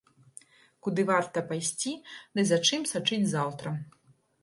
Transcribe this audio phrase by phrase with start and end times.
[0.87, 1.93] Куды варта пайсці
[2.33, 3.69] ды за чым сачыць заўтра.